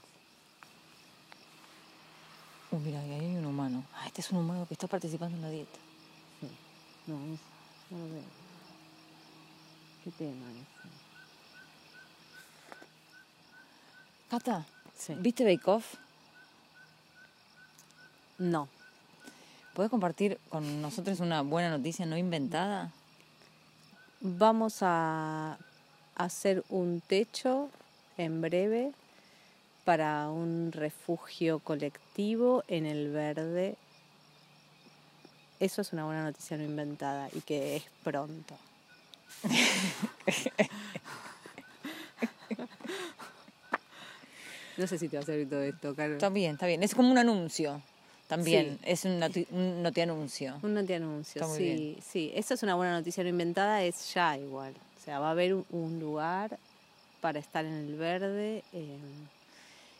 Uh, 2.71 2.77
mira, 2.79 2.99
ahí 3.01 3.11
hay 3.11 3.35
un 3.35 3.45
humano. 3.45 3.83
Ah, 3.95 4.07
este 4.07 4.21
es 4.21 4.29
un 4.31 4.37
humano 4.37 4.65
que 4.67 4.75
está 4.75 4.87
participando 4.87 5.35
en 5.35 5.41
la 5.41 5.49
dieta. 5.49 5.79
No, 7.07 7.17
no 7.17 7.50
¿Qué 10.03 10.11
tema 10.11 10.45
es? 10.51 10.67
Cata, 14.29 14.65
Sí. 14.97 15.13
¿viste 15.19 15.43
Bake 15.43 15.69
Off? 15.69 15.95
No. 18.37 18.69
¿Podés 19.73 19.91
compartir 19.91 20.39
con 20.49 20.81
nosotros 20.81 21.19
una 21.19 21.41
buena 21.41 21.69
noticia 21.69 22.05
no 22.05 22.15
inventada? 22.17 22.91
Vamos 24.21 24.77
a 24.81 25.57
hacer 26.15 26.63
un 26.69 27.01
techo 27.01 27.69
en 28.17 28.41
breve 28.41 28.93
para 29.83 30.29
un 30.29 30.71
refugio 30.71 31.59
colectivo 31.59 32.63
en 32.67 32.85
el 32.85 33.11
verde. 33.11 33.75
Eso 35.61 35.81
es 35.83 35.93
una 35.93 36.05
buena 36.05 36.23
noticia 36.23 36.57
no 36.57 36.63
inventada 36.63 37.29
y 37.33 37.39
que 37.41 37.75
es 37.77 37.83
pronto. 38.03 38.57
No 44.77 44.87
sé 44.87 44.97
si 44.97 45.09
te 45.09 45.17
va 45.17 45.23
a 45.23 45.25
servir 45.25 45.49
todo 45.49 45.61
esto, 45.61 45.93
Carlos. 45.95 46.15
Está 46.15 46.29
bien, 46.29 46.53
está 46.53 46.65
bien. 46.65 46.81
Es 46.81 46.95
como 46.95 47.11
un 47.11 47.17
anuncio. 47.17 47.81
También. 48.27 48.79
Es 48.83 49.03
un, 49.05 49.19
noti- 49.19 49.45
un 49.51 49.83
notianuncio. 49.83 50.57
Un 50.63 50.77
anuncio, 50.77 51.41
Está 51.41 51.47
muy 51.47 51.57
sí, 51.57 51.63
bien. 51.63 51.97
sí. 52.01 52.31
Esa 52.33 52.53
es 52.53 52.63
una 52.63 52.75
buena 52.75 52.93
noticia 52.97 53.21
no 53.23 53.29
inventada, 53.29 53.83
es 53.83 54.13
ya 54.13 54.37
igual. 54.37 54.73
O 54.99 55.03
sea, 55.03 55.19
va 55.19 55.27
a 55.27 55.31
haber 55.31 55.53
un, 55.53 55.99
lugar 55.99 56.57
para 57.19 57.37
estar 57.39 57.65
en 57.65 57.73
el 57.73 57.95
verde. 57.95 58.63
eh, 58.73 58.97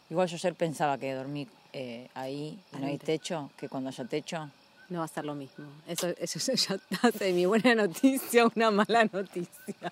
Igual 0.09 0.27
yo 0.29 0.35
ayer 0.35 0.55
pensaba 0.55 0.97
que 0.97 1.13
dormí 1.13 1.47
eh, 1.73 2.09
ahí 2.15 2.57
y 2.73 2.77
no 2.77 2.87
hay 2.87 2.97
techo, 2.97 3.51
que 3.57 3.69
cuando 3.69 3.89
haya 3.89 4.05
techo. 4.05 4.49
No 4.91 4.99
va 4.99 5.05
a 5.05 5.07
ser 5.07 5.25
lo 5.25 5.33
mismo. 5.33 5.65
Eso, 5.87 6.09
eso 6.19 6.53
ya 6.53 6.79
hace 7.01 7.25
de 7.25 7.33
mi 7.33 7.45
buena 7.45 7.73
noticia 7.73 8.45
una 8.55 8.69
mala 8.71 9.05
noticia. 9.05 9.47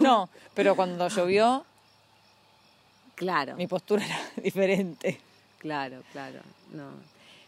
No, 0.00 0.28
pero 0.54 0.76
cuando 0.76 1.08
llovió, 1.08 1.64
Claro, 3.16 3.56
mi 3.56 3.66
postura 3.66 4.04
era 4.06 4.20
diferente. 4.42 5.18
claro, 5.58 6.02
claro. 6.12 6.38
No. 6.72 6.88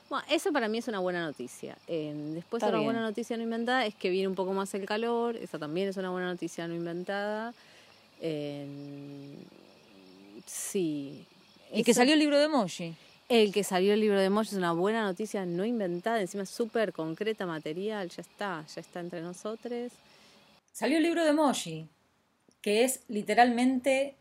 Bueno, 0.09 0.25
eso 0.29 0.51
para 0.53 0.67
mí 0.67 0.79
es 0.79 0.89
una 0.89 0.99
buena 0.99 1.23
noticia. 1.25 1.77
Eh, 1.87 2.13
después 2.35 2.61
Está 2.61 2.67
otra 2.67 2.79
bien. 2.81 2.87
buena 2.87 3.03
noticia 3.03 3.37
no 3.37 3.45
inventada 3.45 3.87
es 3.87 3.95
que 3.95 4.11
viene 4.11 4.27
un 4.27 4.35
poco 4.35 4.53
más 4.53 4.75
el 4.75 4.85
calor. 4.85 5.37
Esa 5.37 5.61
también 5.61 5.89
es 5.89 5.97
una 5.97 6.11
buena 6.11 6.27
noticia 6.27 6.67
no 6.67 6.75
inventada. 6.75 7.55
Eh, 8.21 8.67
sí. 10.45 11.25
Y 11.73 11.85
que 11.85 11.95
salió 11.95 12.15
el 12.15 12.19
libro 12.19 12.37
de 12.41 12.49
Moshi. 12.49 12.97
El 13.31 13.53
que 13.53 13.63
salió 13.63 13.95
el 13.95 14.01
libro 14.01 14.19
de 14.19 14.29
Mosh 14.29 14.49
es 14.49 14.55
una 14.55 14.73
buena 14.73 15.05
noticia 15.05 15.47
no 15.47 15.65
inventada, 15.65 16.21
encima 16.21 16.45
súper 16.45 16.93
concreta, 16.93 17.47
material, 17.47 18.09
ya 18.09 18.23
está, 18.23 18.67
ya 18.75 18.81
está 18.81 18.99
entre 18.99 19.21
nosotros. 19.21 19.93
Salió 20.73 20.97
el 20.97 21.05
libro 21.05 21.25
de 21.25 21.33
Moshi, 21.33 21.87
que 22.61 22.83
es 22.83 23.05
literalmente 23.07 24.17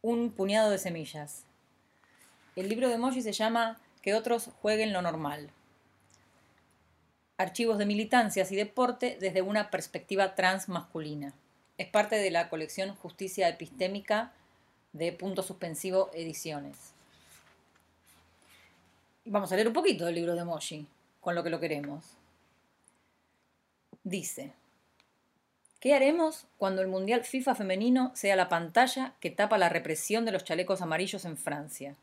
un 0.00 0.30
puñado 0.30 0.70
de 0.70 0.78
semillas. 0.78 1.42
El 2.56 2.70
libro 2.70 2.88
de 2.88 2.96
Moshi 2.96 3.20
se 3.20 3.34
llama 3.34 3.78
Que 4.00 4.14
otros 4.14 4.48
jueguen 4.62 4.94
lo 4.94 5.02
normal. 5.02 5.50
Archivos 7.36 7.76
de 7.76 7.84
militancias 7.84 8.50
y 8.50 8.56
deporte 8.56 9.18
desde 9.20 9.42
una 9.42 9.70
perspectiva 9.70 10.34
transmasculina. 10.34 11.34
Es 11.76 11.88
parte 11.88 12.16
de 12.16 12.30
la 12.30 12.48
colección 12.48 12.94
Justicia 12.94 13.46
Epistémica 13.50 14.32
de 14.94 15.12
Punto 15.12 15.42
Suspensivo 15.42 16.08
Ediciones. 16.14 16.95
Vamos 19.28 19.50
a 19.50 19.56
leer 19.56 19.66
un 19.66 19.74
poquito 19.74 20.04
del 20.04 20.14
libro 20.14 20.36
de 20.36 20.44
Moshi, 20.44 20.86
con 21.20 21.34
lo 21.34 21.42
que 21.42 21.50
lo 21.50 21.58
queremos. 21.58 22.04
Dice. 24.04 24.52
¿Qué 25.80 25.94
haremos 25.94 26.46
cuando 26.58 26.80
el 26.80 26.86
Mundial 26.86 27.24
FIFA 27.24 27.56
femenino 27.56 28.12
sea 28.14 28.36
la 28.36 28.48
pantalla 28.48 29.14
que 29.18 29.32
tapa 29.32 29.58
la 29.58 29.68
represión 29.68 30.24
de 30.24 30.30
los 30.30 30.44
chalecos 30.44 30.80
amarillos 30.80 31.24
en 31.24 31.36
Francia? 31.36 31.96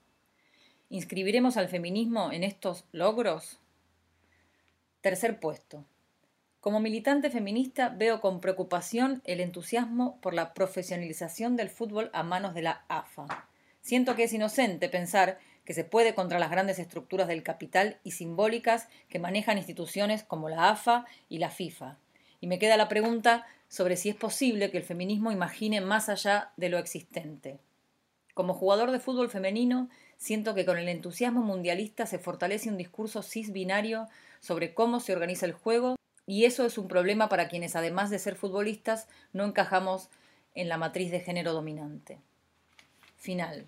¿Inscribiremos 0.90 1.56
al 1.56 1.70
feminismo 1.70 2.34
en 2.34 2.44
estos 2.44 2.84
logros? 2.92 3.58
Tercer 5.00 5.40
puesto. 5.40 5.86
Como 6.60 6.82
militante 6.82 7.30
feminista 7.30 7.88
veo 7.88 8.20
con 8.20 8.42
preocupación 8.42 9.22
el 9.24 9.40
entusiasmo 9.40 10.20
por 10.20 10.34
la 10.34 10.54
profesionalización 10.54 11.56
del 11.56 11.70
fútbol 11.70 12.10
a 12.12 12.24
manos 12.24 12.54
de 12.54 12.64
la 12.64 12.84
AFA. 12.90 13.48
Siento 13.82 14.16
que 14.16 14.24
es 14.24 14.34
inocente 14.34 14.90
pensar 14.90 15.40
que 15.66 15.74
se 15.74 15.84
puede 15.84 16.14
contra 16.16 16.40
las 16.40 16.52
grandes 16.52 16.80
estructuras 16.80 17.28
del 17.28 17.44
capital 17.44 17.98
y 18.04 18.12
simbólicas 18.12 18.88
que 19.10 19.20
manejan 19.20 19.58
instituciones 19.58 20.24
como 20.24 20.50
la 20.50 20.70
AFA 20.70 21.06
y 21.30 21.38
la 21.40 21.50
FIFA. 21.50 21.98
Y 22.42 22.48
me 22.48 22.60
queda 22.60 22.78
la 22.78 22.90
pregunta 22.90 23.46
sobre 23.70 23.96
si 23.96 24.10
es 24.10 24.16
posible 24.16 24.70
que 24.70 24.78
el 24.78 24.84
feminismo 24.84 25.32
imagine 25.32 25.82
más 25.82 26.10
allá 26.10 26.52
de 26.58 26.70
lo 26.70 26.78
existente. 26.78 27.60
Como 28.34 28.54
jugador 28.54 28.92
de 28.92 29.00
fútbol 29.00 29.30
femenino, 29.30 29.90
siento 30.18 30.54
que 30.54 30.66
con 30.66 30.78
el 30.78 30.90
entusiasmo 30.90 31.42
mundialista 31.42 32.06
se 32.06 32.20
fortalece 32.20 32.70
un 32.70 32.78
discurso 32.78 33.22
cis-binario 33.22 34.08
sobre 34.40 34.74
cómo 34.74 35.00
se 35.00 35.14
organiza 35.14 35.46
el 35.46 35.54
juego, 35.54 35.96
y 36.26 36.46
eso 36.46 36.66
es 36.66 36.78
un 36.78 36.88
problema 36.88 37.30
para 37.30 37.48
quienes, 37.48 37.76
además 37.76 38.10
de 38.10 38.20
ser 38.20 38.36
futbolistas, 38.36 39.08
no 39.34 39.44
encajamos 39.44 40.10
en 40.56 40.70
la 40.70 40.78
matriz 40.78 41.12
de 41.12 41.20
género 41.20 41.54
dominante. 41.54 42.20
Final. 43.18 43.68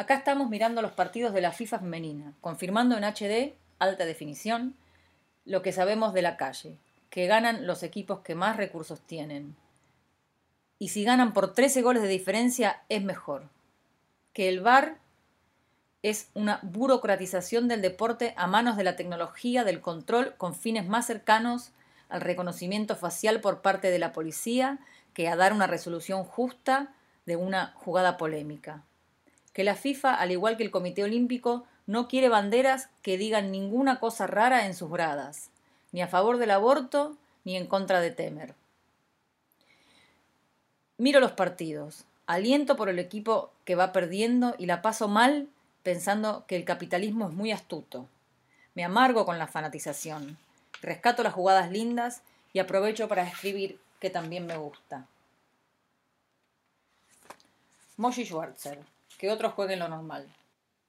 Acá 0.00 0.14
estamos 0.14 0.48
mirando 0.48 0.80
los 0.80 0.92
partidos 0.92 1.34
de 1.34 1.42
la 1.42 1.52
FIFA 1.52 1.80
femenina, 1.80 2.32
confirmando 2.40 2.96
en 2.96 3.04
HD, 3.04 3.52
alta 3.78 4.06
definición, 4.06 4.74
lo 5.44 5.60
que 5.60 5.72
sabemos 5.72 6.14
de 6.14 6.22
la 6.22 6.38
calle, 6.38 6.78
que 7.10 7.26
ganan 7.26 7.66
los 7.66 7.82
equipos 7.82 8.20
que 8.20 8.34
más 8.34 8.56
recursos 8.56 9.02
tienen. 9.02 9.54
Y 10.78 10.88
si 10.88 11.04
ganan 11.04 11.34
por 11.34 11.52
13 11.52 11.82
goles 11.82 12.00
de 12.02 12.08
diferencia, 12.08 12.80
es 12.88 13.02
mejor. 13.02 13.50
Que 14.32 14.48
el 14.48 14.62
VAR 14.62 14.96
es 16.02 16.30
una 16.32 16.60
burocratización 16.62 17.68
del 17.68 17.82
deporte 17.82 18.32
a 18.38 18.46
manos 18.46 18.78
de 18.78 18.84
la 18.84 18.96
tecnología 18.96 19.64
del 19.64 19.82
control 19.82 20.34
con 20.38 20.54
fines 20.54 20.88
más 20.88 21.08
cercanos 21.08 21.72
al 22.08 22.22
reconocimiento 22.22 22.96
facial 22.96 23.42
por 23.42 23.60
parte 23.60 23.90
de 23.90 23.98
la 23.98 24.14
policía 24.14 24.78
que 25.12 25.28
a 25.28 25.36
dar 25.36 25.52
una 25.52 25.66
resolución 25.66 26.24
justa 26.24 26.94
de 27.26 27.36
una 27.36 27.74
jugada 27.76 28.16
polémica. 28.16 28.82
Que 29.60 29.64
la 29.64 29.74
FIFA, 29.74 30.14
al 30.14 30.30
igual 30.30 30.56
que 30.56 30.62
el 30.62 30.70
Comité 30.70 31.04
Olímpico, 31.04 31.66
no 31.86 32.08
quiere 32.08 32.30
banderas 32.30 32.88
que 33.02 33.18
digan 33.18 33.52
ninguna 33.52 34.00
cosa 34.00 34.26
rara 34.26 34.64
en 34.64 34.74
sus 34.74 34.90
gradas, 34.90 35.50
ni 35.92 36.00
a 36.00 36.08
favor 36.08 36.38
del 36.38 36.52
aborto 36.52 37.18
ni 37.44 37.58
en 37.58 37.66
contra 37.66 38.00
de 38.00 38.10
Temer. 38.10 38.54
Miro 40.96 41.20
los 41.20 41.32
partidos, 41.32 42.06
aliento 42.26 42.74
por 42.74 42.88
el 42.88 42.98
equipo 42.98 43.52
que 43.66 43.74
va 43.74 43.92
perdiendo 43.92 44.54
y 44.56 44.64
la 44.64 44.80
paso 44.80 45.08
mal 45.08 45.46
pensando 45.82 46.46
que 46.46 46.56
el 46.56 46.64
capitalismo 46.64 47.28
es 47.28 47.34
muy 47.34 47.52
astuto. 47.52 48.08
Me 48.74 48.82
amargo 48.82 49.26
con 49.26 49.38
la 49.38 49.46
fanatización, 49.46 50.38
rescato 50.80 51.22
las 51.22 51.34
jugadas 51.34 51.70
lindas 51.70 52.22
y 52.54 52.60
aprovecho 52.60 53.08
para 53.08 53.28
escribir 53.28 53.78
que 54.00 54.08
también 54.08 54.46
me 54.46 54.56
gusta. 54.56 55.06
Moshi 57.98 58.24
Schwarzer, 58.24 58.78
que 59.20 59.30
otros 59.30 59.52
jueguen 59.52 59.80
lo 59.80 59.88
normal. 59.88 60.26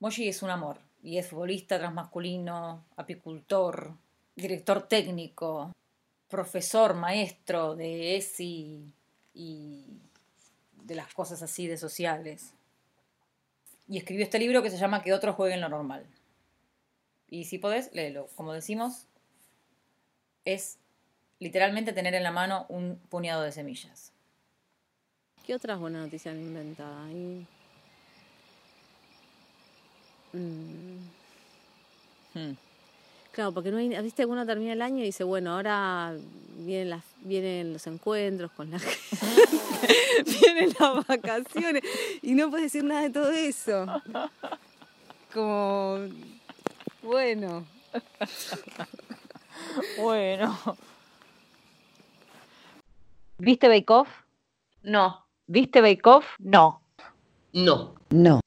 Moshi 0.00 0.26
es 0.26 0.42
un 0.42 0.48
amor 0.48 0.78
y 1.02 1.18
es 1.18 1.28
futbolista 1.28 1.78
transmasculino, 1.78 2.82
apicultor, 2.96 3.92
director 4.34 4.88
técnico, 4.88 5.70
profesor, 6.30 6.94
maestro 6.94 7.76
de 7.76 8.16
ESI 8.16 8.90
y 9.34 9.84
de 10.82 10.94
las 10.94 11.12
cosas 11.12 11.42
así 11.42 11.66
de 11.66 11.76
sociales. 11.76 12.54
Y 13.86 13.98
escribió 13.98 14.24
este 14.24 14.38
libro 14.38 14.62
que 14.62 14.70
se 14.70 14.78
llama 14.78 15.02
Que 15.02 15.12
otros 15.12 15.36
jueguen 15.36 15.60
lo 15.60 15.68
normal. 15.68 16.06
Y 17.28 17.44
si 17.44 17.58
podés, 17.58 17.92
léelo. 17.92 18.28
Como 18.34 18.54
decimos, 18.54 19.08
es 20.46 20.78
literalmente 21.38 21.92
tener 21.92 22.14
en 22.14 22.22
la 22.22 22.30
mano 22.30 22.64
un 22.70 22.96
puñado 23.10 23.42
de 23.42 23.52
semillas. 23.52 24.10
¿Qué 25.44 25.54
otras 25.54 25.78
buenas 25.78 26.04
noticias 26.04 26.34
han 26.34 26.40
inventado 26.40 26.98
ahí? 27.04 27.46
Mm. 30.32 30.98
Hmm. 32.34 32.56
Claro, 33.32 33.52
porque 33.52 33.70
no 33.70 33.78
hay, 33.78 33.88
viste, 34.02 34.26
uno 34.26 34.44
termina 34.44 34.74
el 34.74 34.82
año 34.82 34.98
y 34.98 35.06
dice, 35.06 35.24
bueno, 35.24 35.54
ahora 35.54 36.14
vienen 36.58 36.90
las, 36.90 37.02
vienen 37.22 37.72
los 37.72 37.86
encuentros 37.86 38.50
con 38.52 38.70
la 38.70 38.78
gente, 38.78 40.30
vienen 40.40 40.74
las 40.78 41.06
vacaciones, 41.06 41.82
y 42.20 42.34
no 42.34 42.50
puedes 42.50 42.66
decir 42.72 42.84
nada 42.84 43.02
de 43.02 43.10
todo 43.10 43.30
eso. 43.30 43.86
Como, 45.32 46.08
bueno. 47.02 47.64
Bueno. 49.98 50.58
¿Viste 53.38 53.68
Bake 53.68 53.90
Off? 53.90 54.08
No, 54.82 55.24
¿Viste 55.46 55.80
Bake 55.80 56.06
Off? 56.06 56.26
no. 56.38 56.82
No. 57.54 57.94
No. 58.10 58.41